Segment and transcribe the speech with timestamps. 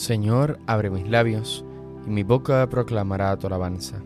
[0.00, 1.62] Señor, abre mis labios,
[2.06, 4.02] y mi boca proclamará tu alabanza.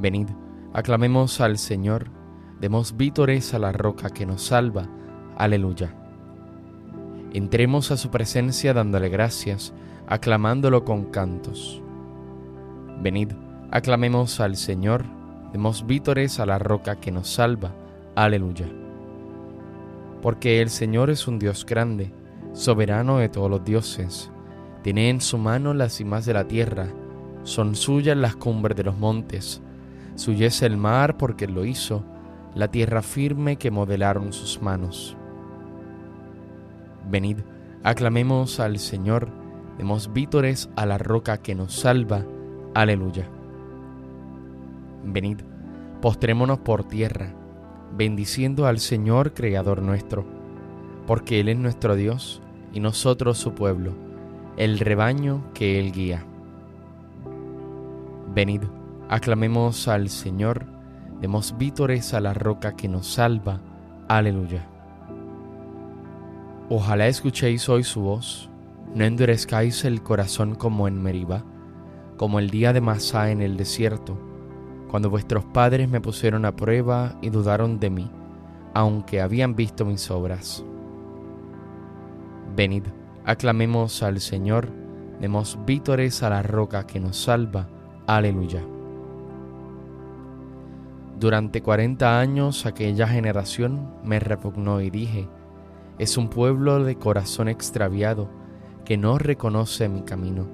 [0.00, 0.30] Venid,
[0.72, 2.08] aclamemos al Señor,
[2.60, 4.88] demos vítores a la roca que nos salva.
[5.38, 5.94] Aleluya.
[7.32, 9.72] Entremos a su presencia dándole gracias,
[10.08, 11.80] aclamándolo con cantos.
[13.00, 13.30] Venid,
[13.70, 15.04] aclamemos al Señor,
[15.52, 17.70] demos vítores a la roca que nos salva.
[18.16, 18.66] Aleluya.
[20.20, 22.12] Porque el Señor es un Dios grande,
[22.52, 24.30] soberano de todos los dioses.
[24.82, 26.88] Tiene en su mano las cimas de la tierra,
[27.44, 29.62] son suyas las cumbres de los montes.
[30.14, 32.04] Suya es el mar porque lo hizo,
[32.54, 35.16] la tierra firme que modelaron sus manos.
[37.10, 37.38] Venid,
[37.82, 39.28] aclamemos al Señor,
[39.78, 42.24] demos vítores a la roca que nos salva.
[42.74, 43.28] Aleluya.
[45.04, 45.38] Venid,
[46.00, 47.34] postrémonos por tierra,
[47.96, 50.24] bendiciendo al Señor Creador nuestro,
[51.06, 52.41] porque Él es nuestro Dios
[52.72, 53.92] y nosotros su pueblo,
[54.56, 56.24] el rebaño que Él guía.
[58.34, 58.62] Venid,
[59.08, 60.64] aclamemos al Señor,
[61.20, 63.60] demos vítores a la roca que nos salva.
[64.08, 64.66] Aleluya.
[66.68, 68.48] Ojalá escuchéis hoy su voz,
[68.94, 71.44] no endurezcáis el corazón como en Meriba,
[72.16, 74.18] como el día de Masá en el desierto,
[74.90, 78.10] cuando vuestros padres me pusieron a prueba y dudaron de mí,
[78.74, 80.64] aunque habían visto mis obras.
[82.54, 82.84] Venid,
[83.24, 84.68] aclamemos al Señor,
[85.20, 87.68] demos vítores a la roca que nos salva.
[88.06, 88.62] Aleluya.
[91.18, 95.28] Durante cuarenta años aquella generación me repugnó y dije,
[95.98, 98.28] es un pueblo de corazón extraviado
[98.84, 100.46] que no reconoce mi camino.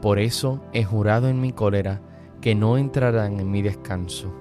[0.00, 2.00] Por eso he jurado en mi cólera
[2.40, 4.32] que no entrarán en mi descanso.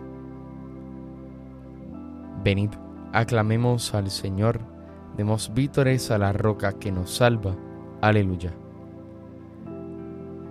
[2.44, 2.70] Venid,
[3.12, 4.77] aclamemos al Señor,
[5.17, 7.55] demos vítores a la roca que nos salva.
[8.01, 8.53] Aleluya.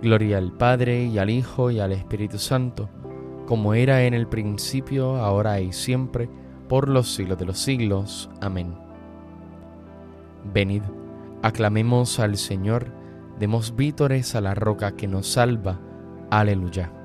[0.01, 2.89] Gloria al Padre y al Hijo y al Espíritu Santo,
[3.47, 6.29] como era en el principio, ahora y siempre,
[6.67, 8.29] por los siglos de los siglos.
[8.41, 8.75] Amén.
[10.53, 10.83] Venid,
[11.41, 12.91] aclamemos al Señor,
[13.39, 15.79] demos vítores a la roca que nos salva.
[16.29, 16.96] Aleluya.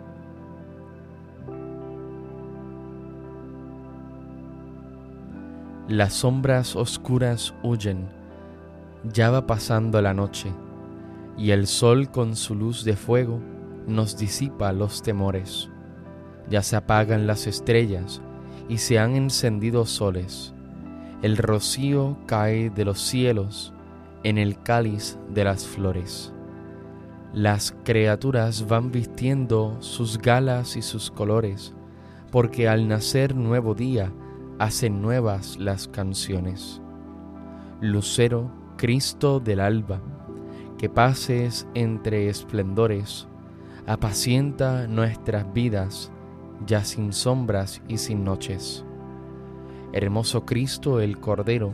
[5.88, 8.06] Las sombras oscuras huyen,
[9.12, 10.53] ya va pasando la noche,
[11.37, 13.41] y el sol con su luz de fuego
[13.88, 15.69] nos disipa los temores.
[16.48, 18.22] Ya se apagan las estrellas
[18.69, 20.54] y se han encendido soles.
[21.21, 23.72] El rocío cae de los cielos
[24.22, 26.32] en el cáliz de las flores.
[27.34, 31.75] Las criaturas van vistiendo sus galas y sus colores,
[32.31, 34.12] porque al nacer nuevo día,
[34.62, 36.80] hacen nuevas las canciones.
[37.80, 40.00] Lucero, Cristo del alba,
[40.78, 43.26] que pases entre esplendores,
[43.88, 46.12] apacienta nuestras vidas
[46.64, 48.84] ya sin sombras y sin noches.
[49.92, 51.72] Hermoso Cristo el Cordero,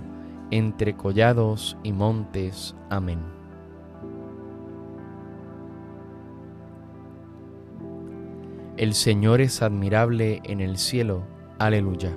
[0.50, 2.74] entre collados y montes.
[2.88, 3.18] Amén.
[8.78, 11.26] El Señor es admirable en el cielo.
[11.58, 12.16] Aleluya.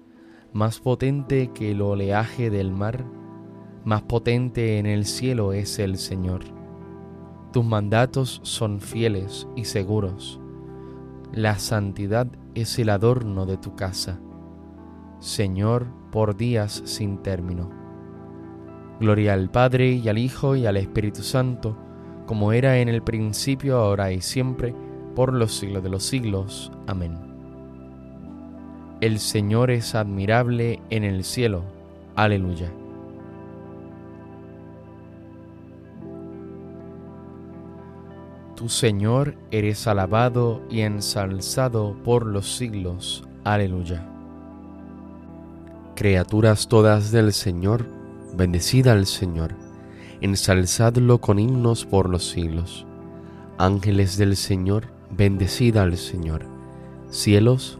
[0.53, 3.05] más potente que el oleaje del mar,
[3.85, 6.41] más potente en el cielo es el Señor.
[7.51, 10.39] Tus mandatos son fieles y seguros.
[11.33, 14.19] La santidad es el adorno de tu casa.
[15.19, 17.69] Señor, por días sin término.
[18.99, 21.77] Gloria al Padre y al Hijo y al Espíritu Santo,
[22.27, 24.75] como era en el principio, ahora y siempre,
[25.15, 26.71] por los siglos de los siglos.
[26.87, 27.30] Amén.
[29.01, 31.63] El Señor es admirable en el cielo.
[32.15, 32.71] Aleluya.
[38.55, 43.23] Tu Señor eres alabado y ensalzado por los siglos.
[43.43, 44.07] Aleluya.
[45.95, 47.87] Criaturas todas del Señor,
[48.37, 49.55] bendecida al Señor,
[50.21, 52.85] ensalzadlo con himnos por los siglos.
[53.57, 56.45] Ángeles del Señor, bendecida al Señor.
[57.09, 57.79] Cielos,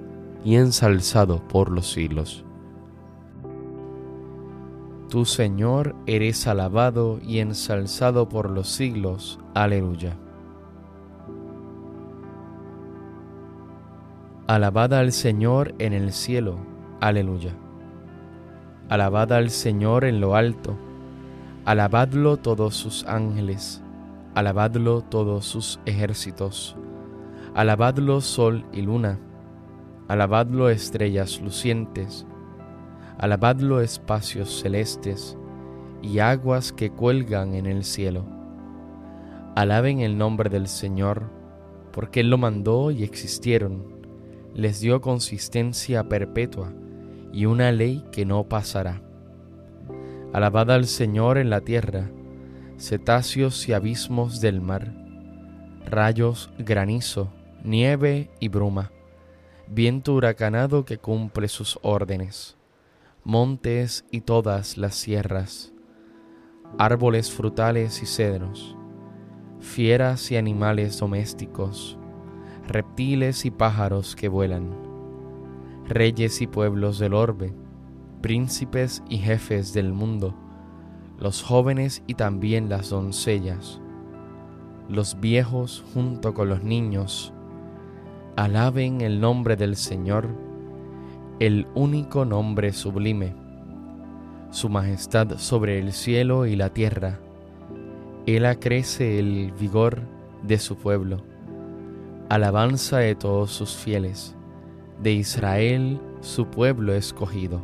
[0.43, 2.43] y ensalzado por los siglos.
[5.09, 9.39] Tu Señor eres alabado y ensalzado por los siglos.
[9.53, 10.15] Aleluya.
[14.47, 16.57] Alabada al Señor en el cielo.
[17.01, 17.53] Aleluya.
[18.89, 20.77] Alabada al Señor en lo alto.
[21.65, 23.81] Alabadlo todos sus ángeles.
[24.33, 26.77] Alabadlo todos sus ejércitos.
[27.53, 29.19] Alabadlo sol y luna
[30.11, 32.27] Alabadlo estrellas lucientes,
[33.17, 35.37] alabadlo espacios celestes
[36.01, 38.25] y aguas que cuelgan en el cielo.
[39.55, 41.31] Alaben el nombre del Señor,
[41.93, 43.85] porque Él lo mandó y existieron,
[44.53, 46.73] les dio consistencia perpetua
[47.31, 49.01] y una ley que no pasará.
[50.33, 52.11] Alabad al Señor en la tierra,
[52.77, 54.93] cetáceos y abismos del mar,
[55.89, 57.31] rayos, granizo,
[57.63, 58.91] nieve y bruma
[59.73, 62.57] viento huracanado que cumple sus órdenes,
[63.23, 65.71] montes y todas las sierras,
[66.77, 68.75] árboles frutales y cedros,
[69.61, 71.97] fieras y animales domésticos,
[72.67, 74.75] reptiles y pájaros que vuelan,
[75.87, 77.53] reyes y pueblos del orbe,
[78.21, 80.35] príncipes y jefes del mundo,
[81.17, 83.79] los jóvenes y también las doncellas,
[84.89, 87.33] los viejos junto con los niños,
[88.37, 90.29] Alaben el nombre del Señor,
[91.39, 93.33] el único nombre sublime,
[94.51, 97.19] su majestad sobre el cielo y la tierra.
[98.25, 99.99] Él acrece el vigor
[100.43, 101.17] de su pueblo,
[102.29, 104.33] alabanza de todos sus fieles,
[105.03, 107.61] de Israel su pueblo escogido.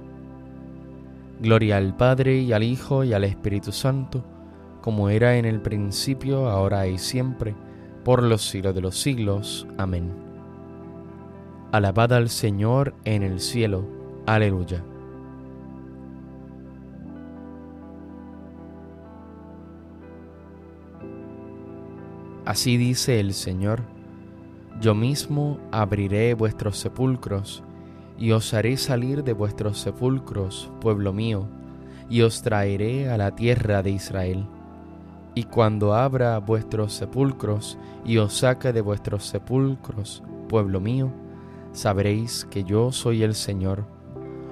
[1.39, 4.25] Gloria al Padre y al Hijo y al Espíritu Santo,
[4.81, 7.55] como era en el principio, ahora y siempre,
[8.03, 9.65] por los siglos de los siglos.
[9.77, 10.26] Amén.
[11.77, 13.86] Alabad al Señor en el cielo.
[14.25, 14.84] Aleluya.
[22.46, 23.84] Así dice el Señor,
[24.81, 27.62] yo mismo abriré vuestros sepulcros
[28.17, 31.48] y os haré salir de vuestros sepulcros, pueblo mío,
[32.10, 34.48] y os traeré a la tierra de Israel.
[35.36, 41.12] Y cuando abra vuestros sepulcros y os saque de vuestros sepulcros, pueblo mío,
[41.77, 43.86] sabréis que yo soy el Señor.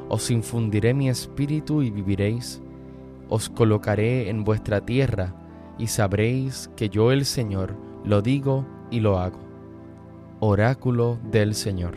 [0.08, 2.62] os infundiré mi espíritu y viviréis,
[3.27, 5.34] os colocaré en vuestra tierra
[5.79, 9.39] y sabréis que yo el Señor lo digo y lo hago.
[10.39, 11.96] Oráculo del Señor.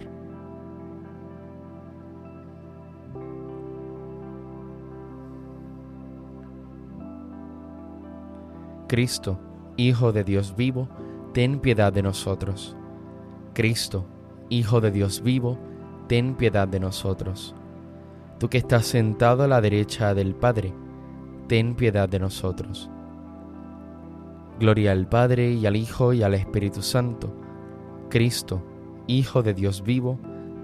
[8.88, 9.38] Cristo,
[9.76, 10.88] Hijo de Dios vivo,
[11.35, 12.75] ten piedad de nosotros.
[13.52, 14.06] Cristo,
[14.50, 15.59] Hijo de Dios vivo,
[16.07, 17.55] ten piedad de nosotros.
[18.38, 20.73] Tú que estás sentado a la derecha del Padre,
[21.49, 22.88] ten piedad de nosotros.
[24.59, 27.35] Gloria al Padre y al Hijo y al Espíritu Santo.
[28.09, 28.62] Cristo,
[29.07, 30.19] Hijo de Dios vivo,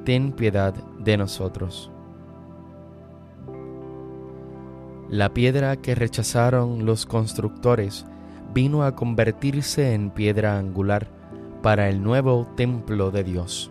[0.04, 1.90] ten piedad de nosotros.
[5.10, 8.06] La piedra que rechazaron los constructores
[8.54, 11.08] vino a convertirse en piedra angular
[11.62, 13.70] para el nuevo templo de Dios.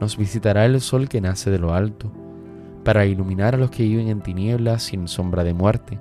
[0.00, 2.10] nos visitará el sol que nace de lo alto,
[2.84, 5.98] para iluminar a los que viven en tinieblas sin sombra de muerte,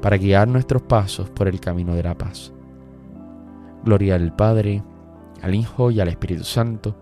[0.00, 2.52] para guiar nuestros pasos por el camino de la paz.
[3.84, 4.82] Gloria al Padre,
[5.42, 6.96] al Hijo y al Espíritu Santo,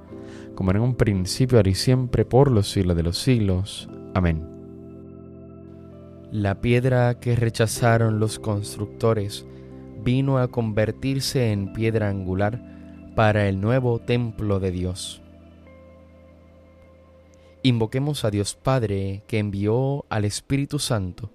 [0.54, 3.88] como en un principio, ahora y siempre, por los siglos de los siglos.
[4.14, 4.46] Amén.
[6.30, 9.46] La piedra que rechazaron los constructores
[10.02, 12.60] vino a convertirse en piedra angular
[13.14, 15.21] para el nuevo templo de Dios.
[17.64, 21.30] Invoquemos a Dios Padre que envió al Espíritu Santo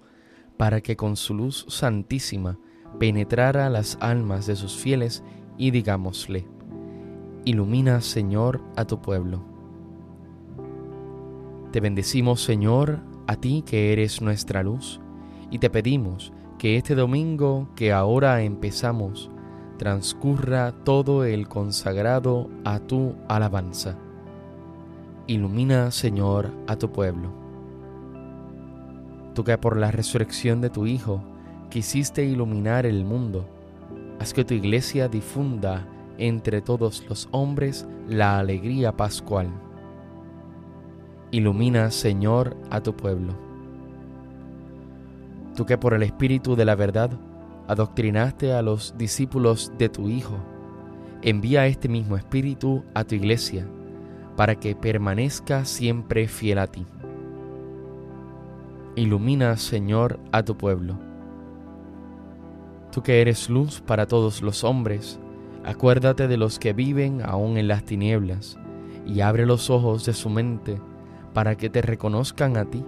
[0.58, 2.58] para que con su luz santísima
[2.98, 5.24] penetrara las almas de sus fieles
[5.56, 6.46] y digámosle,
[7.46, 9.42] Ilumina, Señor, a tu pueblo.
[11.72, 15.00] Te bendecimos, Señor, a ti que eres nuestra luz,
[15.50, 19.30] y te pedimos que este domingo que ahora empezamos
[19.78, 23.96] transcurra todo el consagrado a tu alabanza.
[25.28, 27.48] Ilumina, Señor, a tu pueblo
[29.38, 31.22] tú que por la resurrección de tu Hijo
[31.70, 33.48] quisiste iluminar el mundo,
[34.18, 35.86] haz que tu iglesia difunda
[36.18, 39.48] entre todos los hombres la alegría pascual.
[41.30, 43.32] Ilumina, Señor, a tu pueblo.
[45.54, 47.12] Tú que por el Espíritu de la verdad
[47.68, 50.34] adoctrinaste a los discípulos de tu Hijo,
[51.22, 53.68] envía este mismo Espíritu a tu iglesia,
[54.38, 56.86] para que permanezca siempre fiel a ti.
[58.94, 60.94] Ilumina, Señor, a tu pueblo.
[62.92, 65.18] Tú que eres luz para todos los hombres,
[65.64, 68.56] acuérdate de los que viven aún en las tinieblas,
[69.04, 70.80] y abre los ojos de su mente
[71.34, 72.84] para que te reconozcan a ti,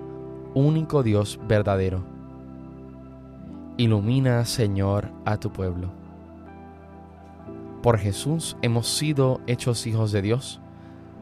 [0.55, 2.05] único Dios verdadero.
[3.77, 5.91] Ilumina, Señor, a tu pueblo.
[7.83, 10.61] Por Jesús hemos sido hechos hijos de Dios,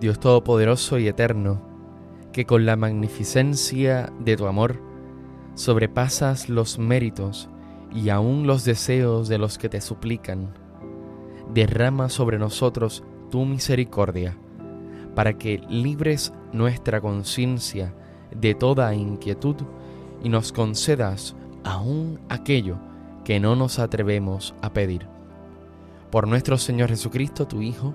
[0.00, 1.60] Dios Todopoderoso y Eterno,
[2.32, 4.80] que con la magnificencia de tu amor
[5.54, 7.50] sobrepasas los méritos
[7.92, 10.54] y aún los deseos de los que te suplican.
[11.52, 14.38] Derrama sobre nosotros tu misericordia,
[15.14, 17.94] para que libres nuestra conciencia
[18.34, 19.56] de toda inquietud
[20.22, 22.78] y nos concedas aún aquello
[23.24, 25.06] que no nos atrevemos a pedir.
[26.10, 27.94] Por nuestro Señor Jesucristo, tu Hijo,